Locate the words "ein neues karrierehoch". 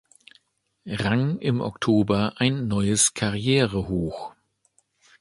2.37-4.33